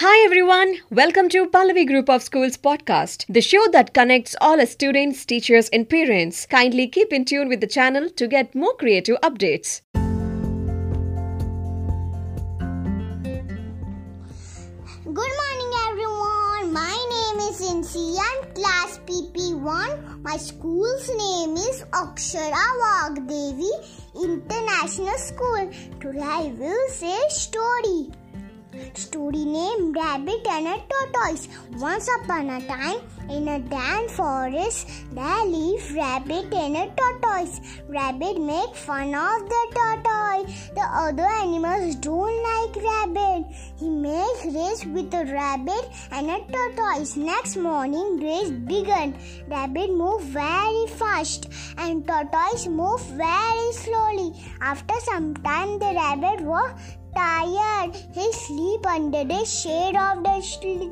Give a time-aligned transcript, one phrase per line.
[0.00, 5.24] Hi everyone, welcome to Pallavi Group of Schools podcast, the show that connects all students,
[5.26, 6.46] teachers, and parents.
[6.46, 9.80] Kindly keep in tune with the channel to get more creative updates.
[15.02, 16.72] Good morning, everyone.
[16.72, 18.14] My name is Insi.
[18.54, 20.22] Class PP1.
[20.22, 23.70] My school's name is Akshara Vagdevi
[24.14, 25.68] International School.
[25.98, 28.12] Today I will say story.
[29.08, 31.48] Story name Rabbit and a Tortoise.
[31.78, 32.98] Once upon a time,
[33.30, 37.58] in a damp forest, there lived Rabbit and a Tortoise.
[37.88, 40.68] Rabbit make fun of the tortoise.
[40.74, 43.46] The other animals don't like Rabbit.
[43.78, 47.16] He makes race with a rabbit and a tortoise.
[47.16, 49.14] Next morning, race began.
[49.46, 51.48] Rabbit moved very fast
[51.78, 54.34] and tortoise moved very slowly.
[54.60, 56.72] After some time, the rabbit was
[57.18, 57.96] tired.
[58.14, 60.90] He sleep under the shade of the tree.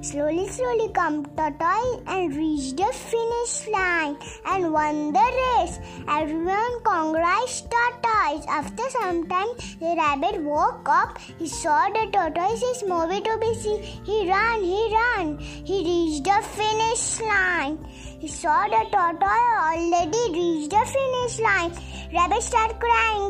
[0.00, 5.78] Slowly, slowly come tortoise and reach the finish line and won the race.
[6.08, 8.46] Everyone congratulates tortoise.
[8.48, 11.18] After some time, the rabbit woke up.
[11.38, 13.82] He saw the tortoise is moving to be seen.
[14.08, 15.38] He ran, he ran.
[15.38, 17.76] He reached the finish line.
[18.18, 21.72] He saw the tortoise already reached the finish line.
[22.14, 23.28] Rabbit started crying.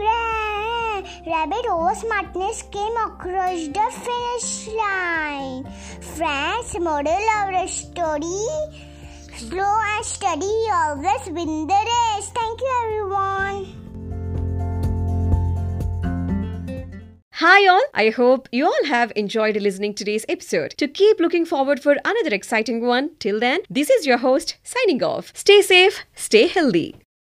[1.27, 5.65] Rabbit over smartness came across the finish line.
[6.01, 8.45] Friends, model of the story.
[9.37, 12.31] Slow and steady always win the race.
[12.35, 13.79] Thank you, everyone.
[17.35, 20.73] Hi all, I hope you all have enjoyed listening today's episode.
[20.79, 25.05] To keep looking forward for another exciting one, till then, this is your host signing
[25.05, 25.31] off.
[25.37, 26.97] Stay safe, stay healthy.